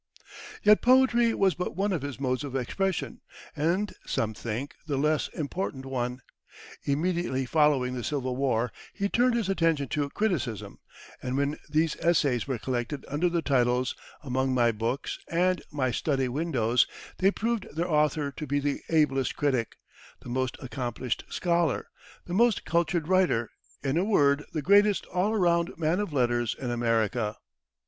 [0.63, 3.21] Yet poetry was but one of his modes of expression,
[3.55, 6.23] and, some think, the less important one.
[6.85, 10.79] Immediately following the Civil War, he turned his attention to criticism,
[11.21, 16.27] and when these essays were collected under the titles "Among My Books" and "My Study
[16.27, 16.87] Windows,"
[17.19, 19.75] they proved their author to be the ablest critic,
[20.21, 21.89] the most accomplished scholar,
[22.25, 23.51] the most cultured writer
[23.83, 27.37] in a word, the greatest all around man of letters, in America.